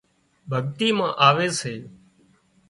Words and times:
ڀڳتي 0.49 0.87
مان 0.97 1.11
آوي 1.27 1.47
سي 1.59 1.73